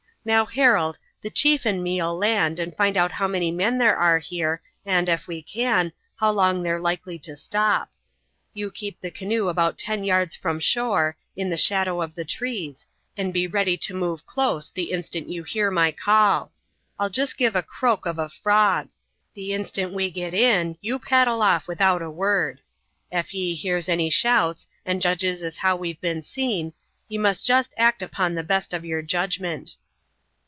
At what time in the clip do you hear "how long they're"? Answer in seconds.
6.15-6.79